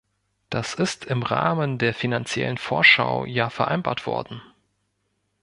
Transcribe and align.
Das 0.49 0.73
ist 0.73 1.05
im 1.05 1.21
Rahmen 1.21 1.77
der 1.77 1.93
Finanziellen 1.93 2.57
Vorschau 2.57 3.23
ja 3.25 3.51
vereinbart 3.51 4.07
worden. 4.07 4.41